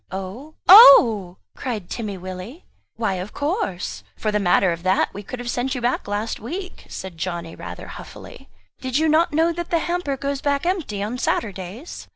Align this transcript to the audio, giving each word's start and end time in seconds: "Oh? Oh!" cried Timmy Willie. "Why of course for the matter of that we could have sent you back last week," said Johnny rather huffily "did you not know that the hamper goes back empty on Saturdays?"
"Oh? 0.09 0.55
Oh!" 0.67 1.37
cried 1.55 1.87
Timmy 1.87 2.17
Willie. 2.17 2.65
"Why 2.95 3.13
of 3.21 3.33
course 3.33 4.03
for 4.17 4.31
the 4.31 4.39
matter 4.39 4.71
of 4.71 4.81
that 4.81 5.13
we 5.13 5.21
could 5.21 5.37
have 5.37 5.47
sent 5.51 5.75
you 5.75 5.81
back 5.81 6.07
last 6.07 6.39
week," 6.39 6.87
said 6.89 7.19
Johnny 7.19 7.55
rather 7.55 7.85
huffily 7.85 8.49
"did 8.79 8.97
you 8.97 9.07
not 9.07 9.31
know 9.31 9.53
that 9.53 9.69
the 9.69 9.77
hamper 9.77 10.17
goes 10.17 10.41
back 10.41 10.65
empty 10.65 11.03
on 11.03 11.19
Saturdays?" 11.19 12.07